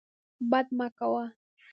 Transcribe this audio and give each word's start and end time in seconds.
بد 0.51 0.67
مه 0.77 0.87
کوه. 0.97 1.25